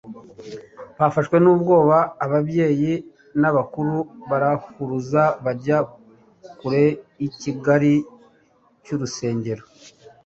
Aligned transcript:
Bafashwe 0.99 1.35
n'ubwoba, 1.43 1.97
abatambyi 2.23 2.93
n'abakuru 3.41 3.97
barahuruze 4.29 5.23
bajya 5.43 5.77
kure 6.57 6.85
y'igikari 7.19 7.93
cy'urusengero; 8.83 9.63